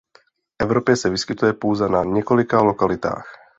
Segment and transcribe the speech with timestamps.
[0.59, 3.33] V Evropě se vyskytuje pouze na několika lokalitách.